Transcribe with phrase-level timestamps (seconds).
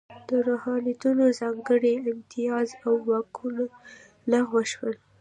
[0.29, 3.63] د روحانینو ځانګړي امتیازات او واکونه
[4.31, 4.95] لغوه شول.